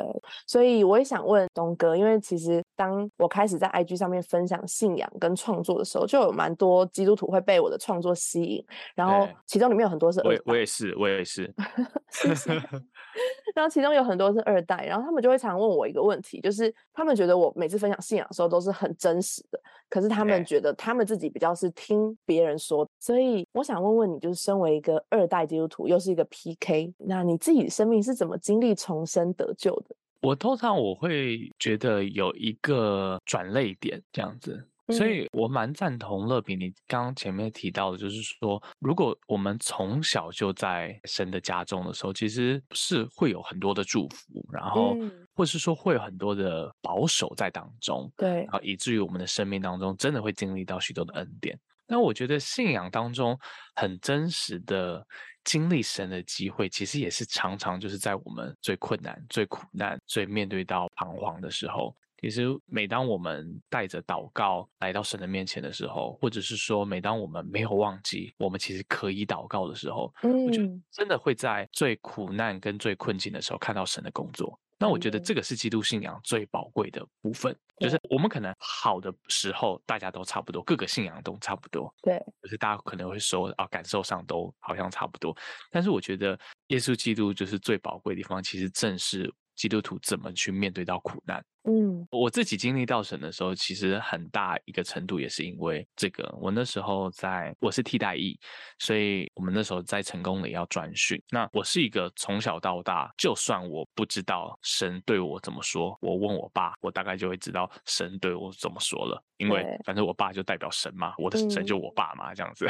[0.48, 11.09] 所以我也想问东哥，因为其实当我开始在 IG 上面分享信仰跟创作的时候，就有蛮多基督徒会被我的创作吸引，然后其中里面有很多是我我也是我。
[11.16, 11.54] 对， 是，
[13.56, 29.96] 然后其中有很多是二代，然后他们就会常问我一个问题，就是他们觉得我每次分享信仰的时候都是很真实的，可是他们觉得他们自己比较是听别人说，所以我想问问你，就是身为一个二代基督徒，又是一个 PK，那你自己生命是怎么经历重生得救的？
[30.22, 34.66] 我通常我会觉得有一个转泪点这样子。
[34.92, 44.96] 所以我蛮赞同乐比你刚刚前面提到的，就是说，如果我们从小就在神的家中的时候，其实是会有很多的祝福，然后
[45.36, 51.58] 或是说会有很多的保守在当中，对，然后以至于我们的生命当中真的会经历到许多的恩典。
[51.88, 53.38] 那我觉得信仰当中
[53.76, 55.06] 很真实的
[55.44, 61.96] 经历神的机会，其实也是常常就是在我们最困难、最苦难、最面对到彷徨的时候。
[62.22, 74.60] 其实，每当我们带着祷告来到神的面前的时候，或者是说，每当我们没有忘记我们其实可以祷告的时候，我就真的会在最苦难跟最困境的时候看到神的工作。
[74.82, 85.36] 那我觉得这个是基督信仰最宝贵的部分，就是我们可能好的时候大家都差不多，各个信仰都差不多，对，就是大家可能会说啊，感受上都好像差不多。
[85.70, 89.34] 但是我觉得耶稣基督就是最宝贵的地方，其实正是。
[89.60, 91.44] 基督徒怎么去面对到苦难？
[91.66, 96.34] 嗯，我自己经历到神的时候，其实很大一个程度也是因为这个。
[96.40, 98.40] 我那时候在，我是替代役，
[98.78, 101.22] 所以我们那时候在成功里要专训。
[101.30, 109.22] 那我是一个从小到大，就算我不知道神对我怎么说，我问我爸，我大概就会知道神对我怎么说了。
[109.36, 112.66] 因为反正我爸就代表神嘛，我的神就我爸嘛，这样子，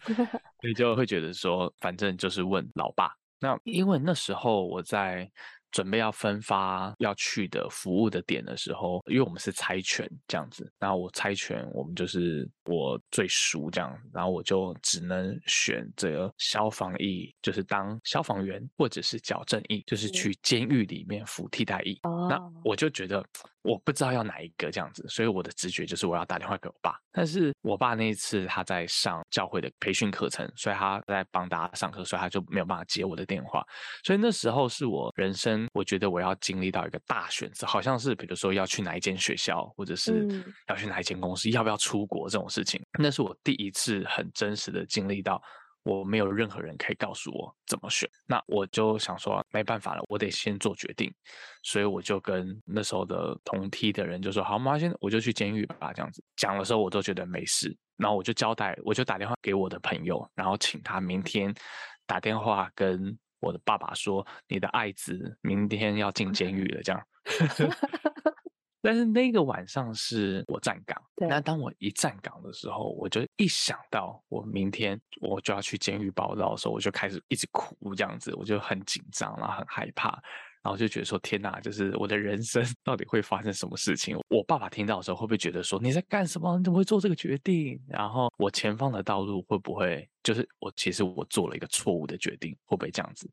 [0.60, 3.10] 所以就会觉得说，反正就是问老爸。
[3.40, 5.28] 那因为那时候我在。
[5.76, 22.00] 准备要分发要去的服务的点的时候，因为我们是猜拳这样子，那我猜拳，我们就是我最熟这样，然后我就只能选择消防役，就是当消防员，或者是矫正役，就是去监狱里面服替代役。
[22.28, 23.24] 那我就觉得
[23.62, 26.96] 我不知道要哪一个这样子，所以我的直觉就是我要打电话给我爸。
[27.12, 33.64] 但是我爸那一次他在上教会的培训课程，所以他在帮大家上课，所以他就没有办法接我的电话。
[34.04, 40.28] 所以那时候是我人生，我觉得我要经历到一个大选择，好像是比如说要去哪一间学校，或者是
[40.68, 42.80] 要去哪一间公司，要不要出国这种事事情。
[42.98, 45.42] 那是我第一次很真实的经历到。
[45.88, 51.08] 我没有任何人可以告诉我怎么选，那我就想说没办法了，我得先做决定，
[51.62, 57.72] 所以我就跟那时候的同梯的人就说：“好，妈，先我就去监狱吧。”这样子讲的时候，我都觉得没事。
[57.96, 61.54] 然后我就交代，我就打电话给我的朋友，然后请他明天
[62.04, 67.00] 打电话跟我的爸爸说：“你的爱子明天要进监狱了。”这样。
[68.86, 80.10] 但是那个晚上是我站岗，那当我一站岗的时候，我就一想到我明天我就要去监狱报道的时候，我就开始一直哭，这样子我就很紧张，然后很害怕，
[80.62, 84.16] 然后就觉得说天哪，就是我的人生 到底会发生什么事情？
[84.28, 86.56] 我爸爸听到的时候会不会觉得说你在干什么？
[86.56, 87.80] 你怎么会做这个决定？
[87.88, 92.56] 然后我前方的道路会不会就是我其实我做了一个错误的决定？
[92.64, 93.28] 会不会这样子？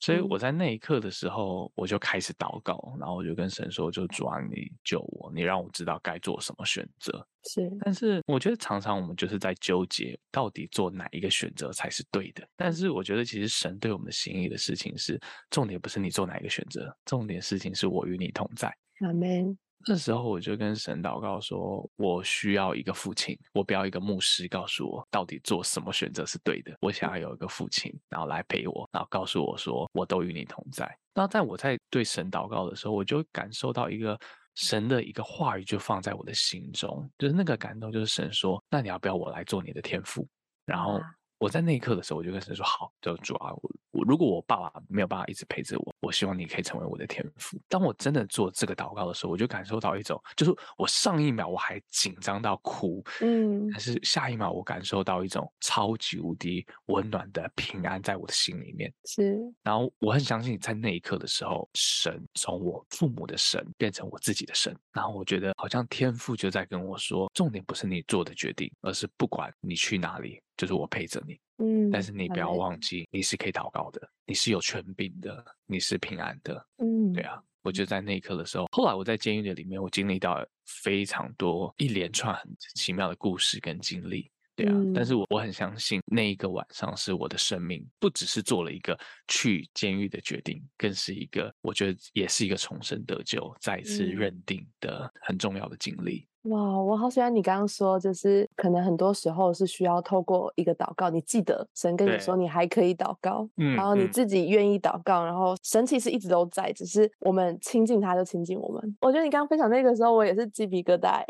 [0.00, 12.46] 所以我在那一刻的时候，我就开始祷告，然后我就跟神说：“就主啊，你救我，你让我知道该做什么选择。”是，但是我觉得常常我们就是在纠结，到底做哪一个选择才是对的。
[12.56, 18.74] 但是我觉得其实神对我们的心意的事情是，重点不是你做哪一个选择，重点事情是我与你同在。
[19.00, 19.56] 阿门。
[19.86, 26.76] 那时候我就跟神祷告说：“我需要一个父亲，我不要一个牧师告诉我到底做什么选择是对的。
[26.80, 34.18] 我想要有一个父亲，然后来陪我，然后告诉我说我都与你同在。”那在我在对神祷告的时候，我就感受到一个
[34.54, 40.26] 神的一个话语就放在我的心中，就是那个感动，就是神说：“那你要不要我来做你的天赋？”
[40.66, 41.00] 然后
[41.38, 47.60] 我在那一刻的时候，我就跟神说：“好，就主啊，我我如果我爸爸没有办法一直陪着我。”我希望你可以成为我的天赋。
[47.68, 58.92] 当我真的做这个祷告的时候，我就感受到一种，就是我上一秒我还紧张到哭，嗯，但是下一秒我感受到一种超级无敌温暖的平安在我的心里面。
[59.04, 64.74] 是，然后我很相信，在那一刻的时候，神从我父母的神变成我自己的神。
[64.92, 71.38] 然后我觉得好像天赋就在跟我说，重点不是你做的决定，而是不管你去哪里，就是我陪着你。
[71.60, 76.66] 嗯，但是你不要忘记，你是可以祷告的，你是有权柄的，你是平安的。
[76.78, 84.30] 嗯，对啊，我就在那一刻的时候，后来我在监狱的里面，我经历到非常多一连串很奇妙的故事跟经历。
[84.56, 96.26] 对啊，但是我我很相信那一个晚上是我的生命，不只是做了一个去监狱的决定，更是一个我觉得也是一个重生得救、再次认定的很重要的经历。
[96.44, 108.96] 哇，我好喜欢你刚刚说，就是可能很多时候是需要透过一个祷告，你记得神跟你说你还可以祷告，然后你自己愿意祷告，然后神其实一直都在，只是我们亲近他就亲近我们。
[109.00, 111.22] 我觉得你刚刚分享那个时候，我也是鸡皮疙瘩。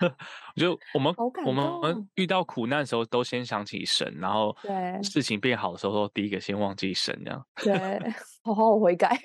[0.04, 1.14] 我觉得我们
[1.46, 8.12] 我们遇到苦难的时候，都先想起神，然后对事情变好的时候，第一个先忘记神，这样 对。
[8.54, 9.18] 好好悔改，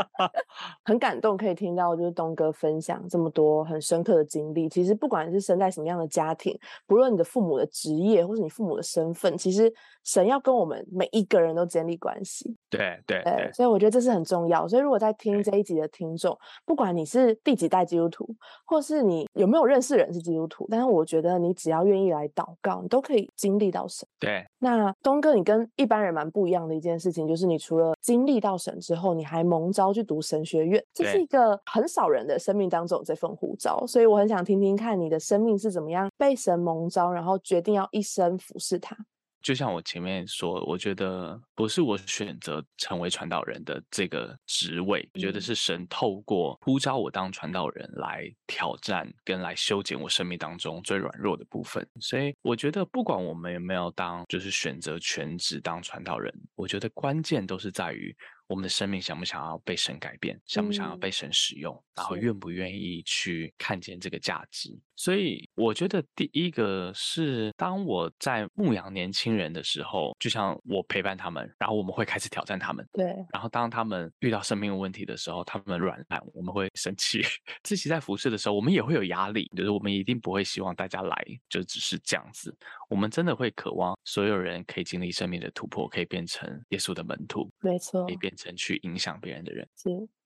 [0.84, 4.68] 很感动，可以听到就是东哥分享这么多很深刻的经历。
[4.68, 9.72] 其实不管是生在什么样的家庭，不论你的父母的职业或是你父母的身份，其实
[10.04, 12.56] 神要跟我们每一个人都建立关系。
[12.68, 14.66] 对对对，所以我觉得这是很重要。
[14.66, 18.28] 所以如果在听这一集的听众，不管你是第几代基督徒，
[18.64, 24.06] 或是你有没有认识人是基督徒，但是我觉得你只要愿意来祷告，你都可以经历到神。
[24.18, 38.96] 对，那东哥，你跟一般人蛮不一样的一件事情，就是你除了经历到神之后，你还蒙召去读神学院，这是一个很少人的生命当中有这份呼召，所以我很想听听看你的生命是怎么样被神蒙召，然后决定要一生服侍他。
[39.42, 51.86] 就像我前面说，我觉得不是我选择成为传道人的这个职位，我觉得是神透过呼召我当传道人来挑战跟来修剪我生命当中最软弱的部分。
[52.00, 58.14] 所以我觉得，不管我们有没有当，就是选择全职当传道人，我觉得关键都是在于。
[58.50, 64.76] 我们的生命想不想要被神改变，想不想要被神使用，然后愿不愿意去看见这个价值？
[64.96, 72.84] 所以我觉得第一个是，当我在牧养年轻人的时候，就像我陪伴他们，然后我们会开始挑战他们。
[72.92, 73.06] 对。
[73.32, 77.22] 然后当他们遇到生命问题的时候，他们软烂，我们会生气。
[77.62, 82.54] 自己在服侍的时候，我们也会有压力，就是我们一定不会希望大家来就只是这样子。
[82.88, 89.68] 我们真的会渴望所有人可以经历生命的突破，可以变成耶稣的门徒，没错，可以变去影响别人的人。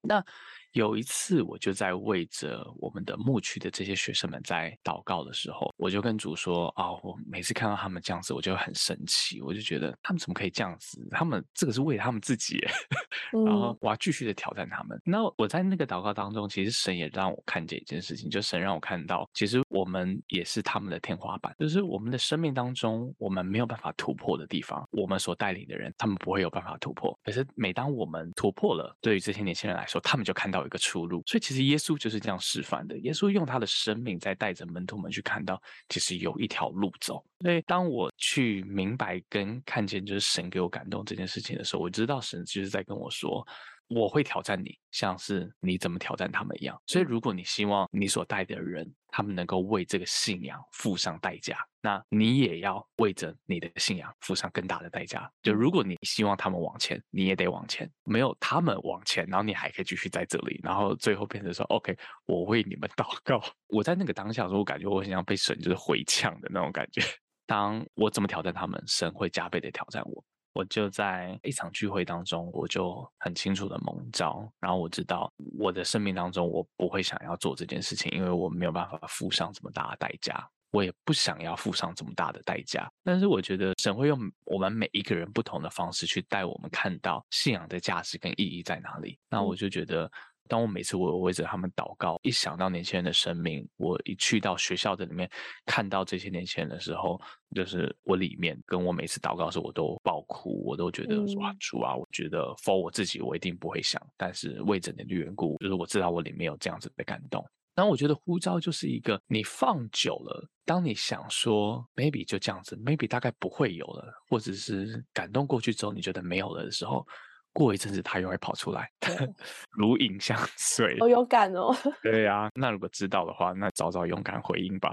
[0.05, 0.25] 那
[0.73, 11.07] 有一次，我就在为着我们的牧区的这些学生们在祷告的时候，我就跟主说：“啊，我每次看到他们这样子，我就很生气，我就觉得他们怎么可以这样子？
[11.12, 12.59] 他们这个是为了他们自己，
[13.47, 15.01] 然后我要继续的挑战他们。
[15.05, 27.16] 那我在那个祷告当中，其实神也让我看见一件事情，就神让我看到，其实我们也是他们的天花板，就是我们的生命当中，我们没有办法突破的地方，我们所带领的人，他们不会有办法突破。
[27.22, 30.64] 可是每当我们突破了，对于这些年轻人来说，他们就看到。
[30.64, 32.99] 一个出路，所以其实耶稣就是这样示范的。
[33.01, 37.22] 耶稣用他的生命在带着门徒们去看到，其实有一条路走。
[37.40, 43.47] 所以当我去明白跟看见，就是神给我感动这件事情的时候，我知道神就是在跟我说。
[43.89, 46.80] 我会挑战你，像是你怎么挑战他们一样。
[46.87, 55.30] 所以，如果你希望你所带的人，他们能够为这个信仰付上代价，那你也要为着你的信仰付上更大的代价。
[55.43, 57.89] 就如果你希望他们往前，你也得往前。
[58.05, 67.01] 没有他们往前，然后你还可以继续在这里，然后最后变成说：“OK，我为你们 祷告。”我在那个当下的时候，我感觉我很像被神就是回呛的那种感觉。
[67.47, 70.24] 当我怎么挑战他们，神会加倍的挑战我。
[70.55, 82.88] 我就在一场聚会当中，我就很清楚的蒙召，然后我知道我的生命当中，我不会想要做这件事情，因为我没有办法付上这么大的代价，我也不想要付上这么大的代价。
[83.02, 89.18] 但是我觉得神会用我们每一个人不同的方式去带我们看到信仰的价值跟意义在哪里。
[89.28, 90.11] 那我就觉得。
[90.49, 95.28] 当我每次我为着他们祷告，一想到年轻人的生命，我一去到学校的里面
[95.64, 97.18] 看到这些年轻人的时候，
[97.55, 107.42] 就是我里面跟我每次祷告的时候，我都爆哭，我都觉得哇主啊，我觉得 for 我自己我一定不会想，但是为着你的缘故，就是我知道我里面有这样子的感动。
[107.74, 117.07] 然后我觉得呼召就是一个你放久了，当你想说 maybe 就这样子，maybe 大概不会有了，或者是感动过去之后你觉得没有了的时候。
[117.55, 118.90] 过一阵子，他又会跑出来，
[119.70, 120.98] 如影相随。
[121.00, 121.74] 好勇敢哦。
[122.02, 124.92] 对呀，那如果知道的话，那早早勇敢回应吧。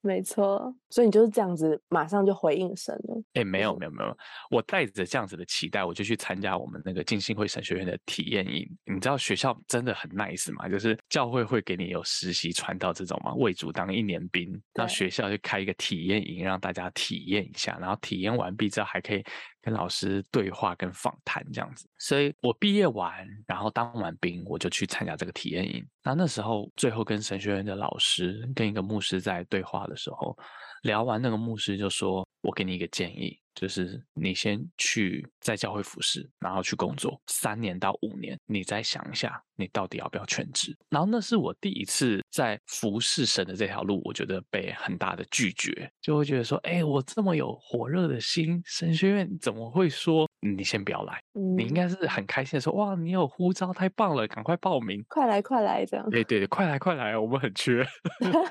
[0.00, 3.22] 没错，所以你就是这样子，马上就回应神了。
[3.34, 4.16] 哎，没有没有没有，
[4.50, 8.68] 我带着这样子的期待，我就去参加我们那个浸信会神学院的体验营。
[8.84, 10.68] 你知道学校真的很 nice 嘛？
[10.68, 19.24] 就是教会会给你有实习传道这种嘛，为主当一年兵，那学校就开一个体验营，让大家体验一下，然后体验完毕之后还可以。
[19.60, 25.84] 跟老师对话跟访谈这样子，所以我毕业完，然后当完兵，我就去参加这个体验营。
[26.02, 30.36] 那那时候最后跟神学院的老师跟一个牧师在对话的时候，
[30.82, 40.76] 聊完那个牧师就说：“我给你一个建议。”就是你先去在教会服侍，然后去工作三年到五年，你再想一下，你到底要不要全职？
[40.88, 51.20] 然后那是我第一次在服侍神的这条路，我觉得被很大的拒绝，就会觉得说，哎，我这么有火热的心，神学院怎么会说你先不要来？
[51.32, 56.08] 你应该是很开心的说，哇，你有呼召，太棒了，赶快报名，快来快来这样。
[56.10, 57.84] 对对对，快来快来，我们很缺。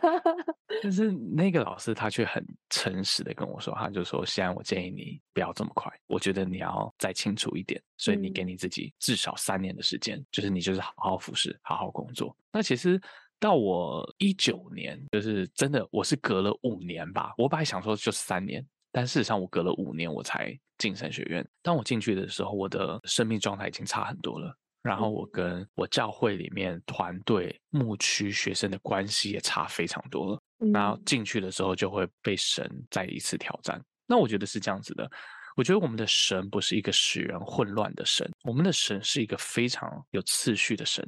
[0.84, 12.36] 但是那个老师他却很诚实的跟我说，他就说，现在我建议你不要这么快，我觉得你要再清楚一点，所以你给你自己至少三年的时间，就是你就是好好服侍，好好工作。
[12.52, 13.00] 那其实
[13.40, 21.48] 到我一九年，就是真的我是隔了五年吧，我本来想说就是三年，但事实上我隔了五年我才进神学院。
[21.62, 24.58] 当我进去的时候，我的生命状态已经差很多了。
[24.88, 30.42] 然后我跟我教会里面团队牧区学生的关系也差非常多了。
[30.74, 33.80] 然后进去的时候就会被神再一次挑战。
[34.08, 35.10] 那我觉得是这样子的。
[35.56, 41.08] 我觉得我们的神不是一个使人混乱的神，我们的神是一个非常有次序的神。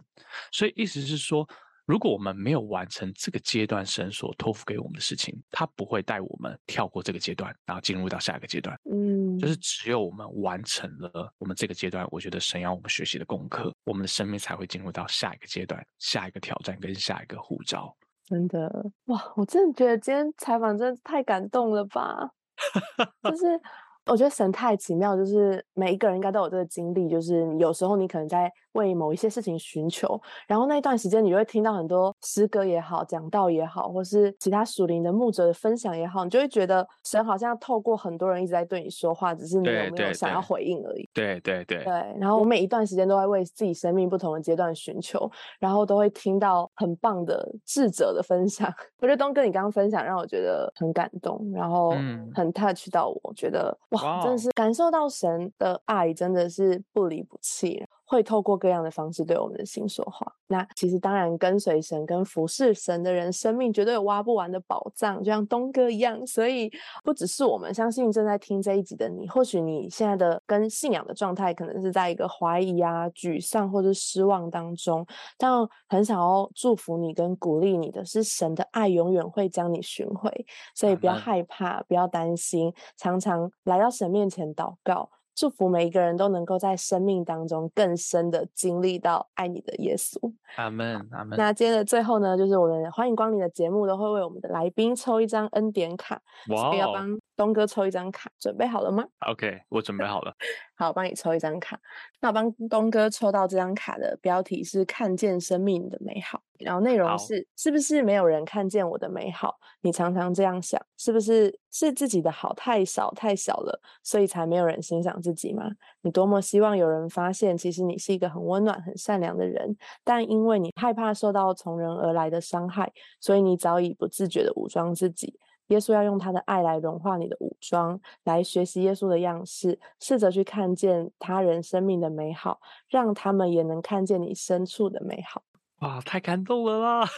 [0.51, 1.47] 所以意思是说。
[1.89, 8.79] 如果我们没有完成这个阶段神所托付给我们的事情，他不会带我们跳过这个阶段，然后进入到下一个阶段。
[8.91, 17.97] 嗯，就是只有我们完成了我们这个阶段，我觉得神要我们学习的功课，我们的生命才会进入到下一个阶段、下一个挑战跟下一个护照。
[18.27, 18.71] 真的
[19.05, 22.29] 哇，我真的觉得今天采访真的太感动了吧，
[23.27, 23.59] 就是。
[24.05, 41.09] 我觉得神太奇妙，就是每一个人应该都有这个经历，就是有时候你可能在为某一些事情寻求，然后那一段时间你就会听到很多诗歌也好、讲道也好，或是其他属灵的牧者的分享也好，你就会觉得神好像透过很多人一直在对你说话，只是你有没有想要回应而已。
[41.13, 41.83] 对对对。
[41.83, 48.71] 对，然后我每一段时间都在为自己生命不同的阶段寻求，然后都会听到很棒的智者的分享。
[49.01, 51.91] 我觉得东哥你刚刚分享让我觉得很感动，然后
[52.33, 54.19] 很 touch 到我，觉得哇。
[54.21, 57.85] 真的是感受到神的爱，真的是不离不弃。
[58.09, 60.33] 会透过各样的方式对我们的心说话。
[60.47, 66.25] 那其实当然跟随神、跟服侍神的人，生命绝对有挖不完的宝藏，就像东哥一样。
[66.25, 66.71] 所以
[67.03, 75.05] 不只是我们，相信正在听这一集的你，或许你现在的跟信仰的状态，可能是在一个怀疑啊、沮丧或者失望当中，
[75.37, 75.51] 但
[75.87, 80.33] 很想要祝福你跟鼓励你的是，神的爱永远会将你寻回，
[80.73, 85.07] 所以不要害怕，不要担心，常常来到神面前祷告。
[85.39, 90.19] 祝福每一个人都能够在生命当中更深的经历到爱你的耶稣。
[90.57, 91.37] 阿门，阿门。
[91.37, 100.35] 那今天的最后呢，就是我们欢迎光临的节目都会为我们的来宾抽一张恩典卡，哇，要帮东哥抽一张卡，准备好了吗？OK，我准备好了。
[100.75, 101.79] 好，帮你抽一张卡。
[102.19, 106.41] 那我帮东哥抽到这张卡的标题是“看见生命的美好”。
[106.59, 109.57] 然后内容是：是不是没有人看见我的美好？
[109.79, 115.63] 你常常这样想，是不是是自己的好太少太小了，所以才没有人欣赏自己吗？
[116.01, 125.39] 你多么希望有人发现，其实你是一个很温暖、很善良的人，但因为你害怕受到从人而来的伤害，所以你早已不自觉的武装自己。
[125.69, 135.41] 耶稣要用他的爱来融化你的武装，来学习耶稣的样式，试着去看见他人生命的美好，让他们也能看见你深处的美好。
[135.79, 137.09] 哇，太感动了啦！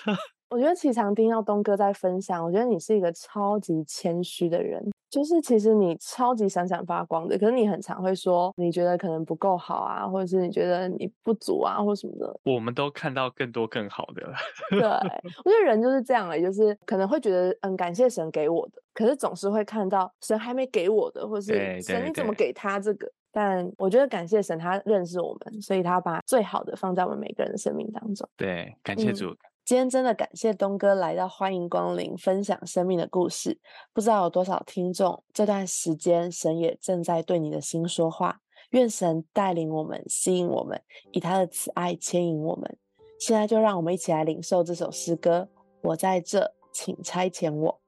[0.51, 12.37] 我觉得其常听到东哥在分享，我觉得你是一个超级谦虚的人，就是其实你超级闪闪发光的，可是你很常会说你觉得可能不够好啊，或者是你觉得你不足啊，或什么的。
[12.43, 14.33] 我们都看到更多更好的了。
[14.71, 14.79] 对，
[15.45, 23.09] 我觉得人就是这样了，就是可能会觉得嗯，感谢神给我的，可是总是会看到神还没给我的，或是神你怎么给他这个？
[23.31, 28.27] 但我觉得感谢神，他认识我们，所以他把最好的放在我们每个人的生命当中。
[28.35, 29.33] 对，感谢主。
[29.71, 33.57] 今天真的感谢东哥来到，欢迎光临，分享生命的故事。
[33.93, 38.41] 不知道有多少听众，这段时间神也正在对你的心说话。
[38.71, 42.77] 愿神带领我们，吸引我们，以他的慈爱牵引我们。
[43.17, 45.47] 现在就让我们一起来领受这首诗歌。
[45.83, 47.79] 我在这，请差遣我。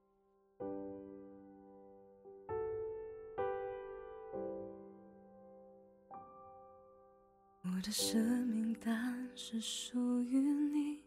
[7.66, 11.02] 我的生命单是属于你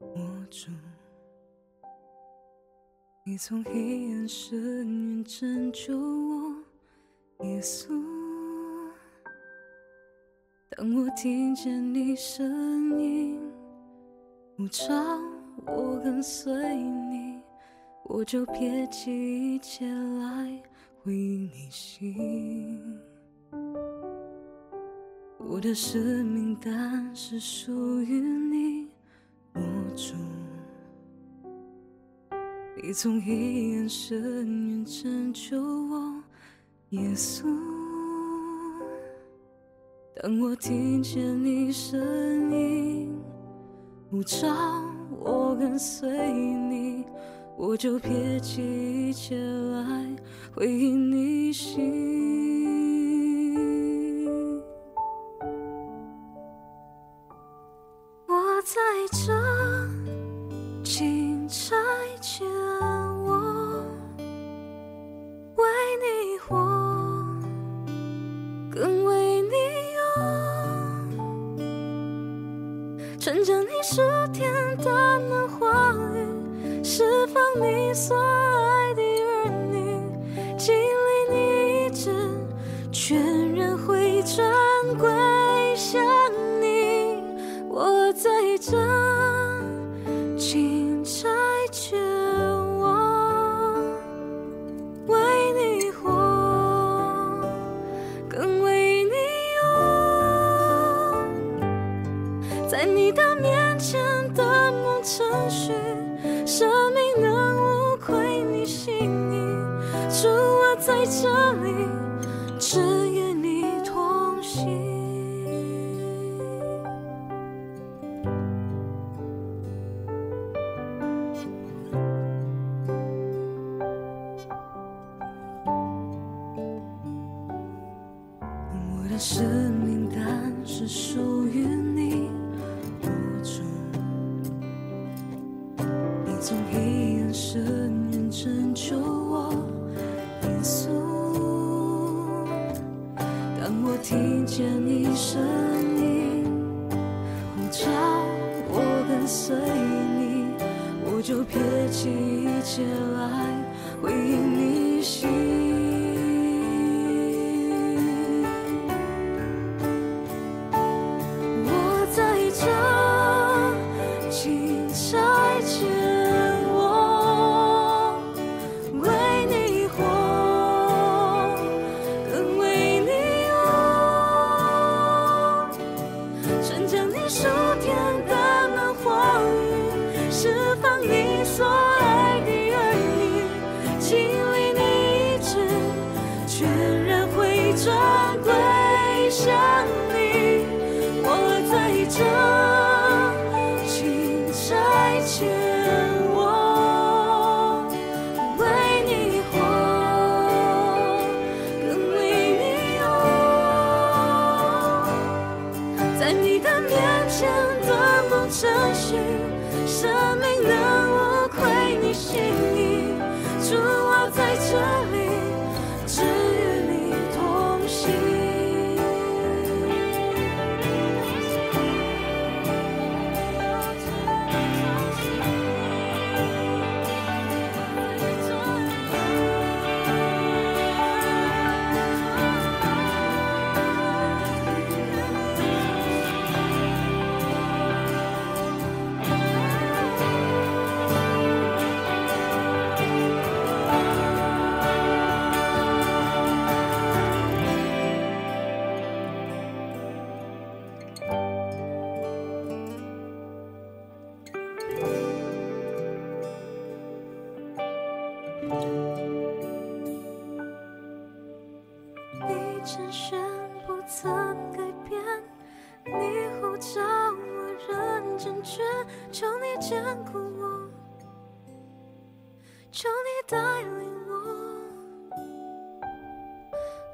[0.00, 0.08] 握
[0.50, 0.70] 住，
[3.24, 3.72] 你从黑
[4.12, 7.88] 暗深渊拯救我，耶稣。
[10.70, 13.40] 当我听见你声音
[14.56, 14.92] 呼召
[15.64, 17.40] 我跟随你，
[18.02, 20.62] 我就撇弃一切来
[21.02, 23.00] 回应你心。
[25.38, 28.83] 我的使命单是属于你
[29.54, 29.62] 握
[29.96, 30.14] 住，
[32.82, 34.22] 你从黑暗深
[34.68, 36.22] 渊拯救我，
[36.90, 37.44] 耶稣。
[40.22, 42.00] 当我听见你声
[42.52, 43.12] 音
[44.10, 44.48] 呼召
[45.18, 47.04] 我跟随你，
[47.56, 48.62] 我就撇弃
[49.10, 50.16] 一切来
[50.54, 51.82] 回应你心。
[58.26, 58.80] 我在
[59.12, 59.34] 这，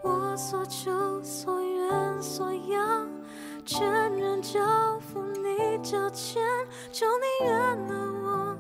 [0.03, 3.07] 我，所求所愿所要，
[3.66, 4.61] 全然交
[5.01, 6.42] 付你脚前，
[6.90, 7.92] 求你原谅
[8.24, 8.57] 我，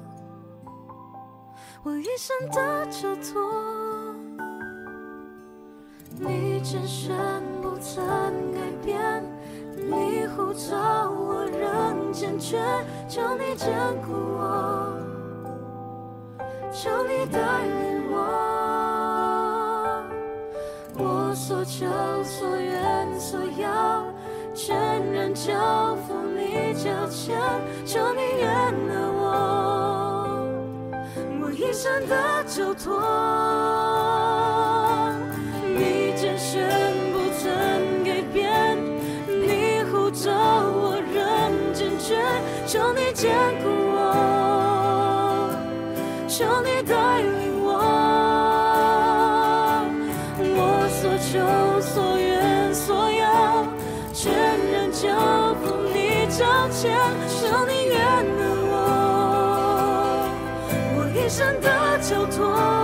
[1.84, 4.14] 我一生的交托。
[6.18, 7.16] 你拣选
[7.62, 8.04] 不曾
[8.52, 9.24] 改变，
[9.74, 12.60] 你呼召我仍坚决，
[13.08, 13.70] 求你眷
[14.04, 14.92] 顾我，
[16.70, 17.64] 求你带
[21.70, 21.86] 求
[22.24, 24.04] 所愿所要，
[24.56, 24.76] 全
[25.12, 27.38] 然交付你脚前，
[27.86, 28.92] 求你原谅
[29.22, 29.24] 我，
[31.40, 33.00] 我一生的交托。
[35.62, 36.68] 你拣选
[37.12, 37.48] 不曾
[38.04, 38.76] 改变，
[39.28, 42.20] 你护着我仍坚决，
[42.66, 43.30] 求你眷
[43.62, 43.98] 顾我，
[46.26, 46.92] 求你带
[56.82, 58.00] 求你原
[58.38, 58.40] 谅
[58.72, 58.74] 我，
[60.96, 62.79] 我一生的交托。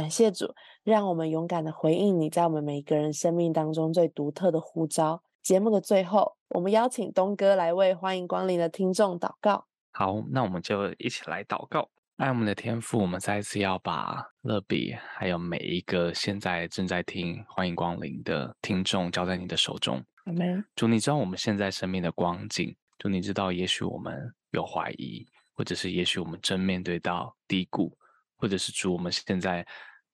[0.00, 5.22] 感谢主，让我们勇敢的回应你在我们每一个人生命当中最独特的呼召。
[5.42, 9.66] 节目的最后，我们邀请东哥来为欢迎光临的听众祷告。
[9.92, 11.86] 好，那我们就一起来祷告。
[12.16, 20.02] 爱我们的天父，我们再一次要把乐比还有每一个现在正在听欢迎光临的听众交在你的手中。
[20.24, 20.64] 阿门。
[20.76, 24.18] 主，你知道我们现在生命的光景，主，你知道也许我们
[24.52, 27.94] 有怀疑，或者是也许我们正面对到低谷，
[28.40, 29.66] 或者是主，我们现在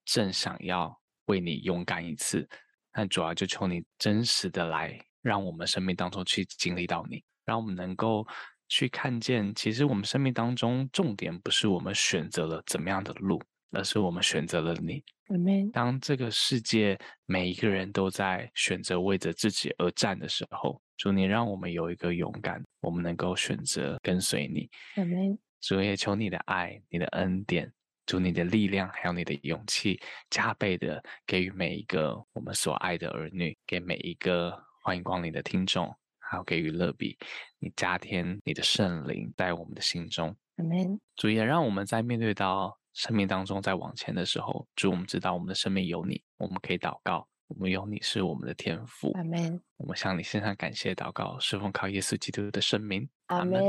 [0.05, 0.95] 正想要
[1.27, 2.47] 为你勇敢一次，
[2.93, 8.27] 但主要就求你真实的来，让我们生命当中去经历到你，让我们能够
[8.69, 15.03] 去看见，其实我们生命当中重点不是我们选择了怎么样的路，而是我们选择了你。
[15.29, 15.71] 阿门。
[15.71, 24.69] 当这个世界每一个人都在选择为着自己而战的时候，主你让我们有一个勇敢，我们能够选择跟随你。
[24.97, 25.39] 阿门。
[25.61, 27.73] 主也求你的爱、你的恩典，
[28.07, 30.01] 主你的力量，还有你的勇气，
[30.31, 37.19] 加倍的给予每一个我们所爱的儿女，给每一个欢迎光临的听众，还有给予乐比，
[37.59, 40.35] 你加添你的圣灵在我们的心中。
[40.57, 40.99] 阿门。
[41.17, 49.11] 主也让我们在面对到生命当中在往前的时候，主我们知道我们的生命有你，我们可以祷告，我们有你是我们的天赋。
[49.15, 53.09] 阿门，我们向你献上感谢祷告，是奉靠耶稣基督的圣名。
[53.27, 53.45] 阿。
[53.45, 53.61] 门。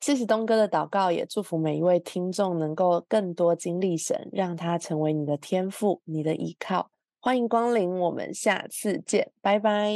[0.00, 6.90] 谢谢东哥的祷告，也祝福每一位听众能够更多经历神，让他成为你的天赋、你的依靠。
[7.20, 9.92] 欢迎光临，我们下次见，拜拜。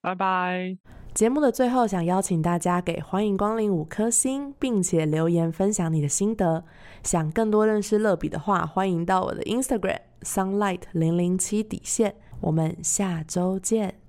[0.00, 0.78] 拜拜。
[1.12, 6.64] 节目的最后，想邀请大家给欢迎光临五颗星，并且留言分享你的心得。
[7.02, 12.16] 想更多认识乐比的话，欢迎到我的 Instagram sunlight 零零七底线。
[12.40, 14.05] 我们下周见。